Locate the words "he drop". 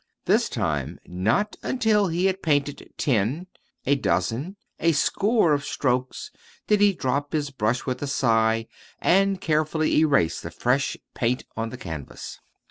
6.81-7.33